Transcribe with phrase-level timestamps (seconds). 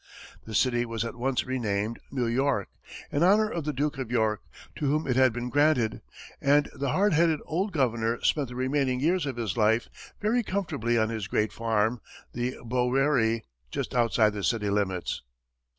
[0.45, 2.69] The city was at once renamed New York,
[3.11, 4.41] in honor of the Duke of York,
[4.77, 6.01] to whom it had been granted;
[6.41, 10.97] and the hard headed old governor spent the remaining years of his life very comfortably
[10.97, 12.01] on his great farm,
[12.33, 15.21] the Bouwerie, just outside the city limits.